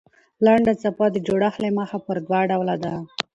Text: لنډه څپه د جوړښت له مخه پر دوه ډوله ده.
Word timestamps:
لنډه 0.45 0.73
څپه 0.81 1.05
د 1.11 1.17
جوړښت 1.27 1.59
له 1.63 1.69
مخه 1.79 1.97
پر 2.05 2.17
دوه 2.25 2.39
ډوله 2.51 2.75
ده. 2.83 2.93